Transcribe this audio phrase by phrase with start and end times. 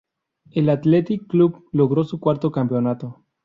[0.49, 3.23] El Athletic Club logró su cuarto campeonato.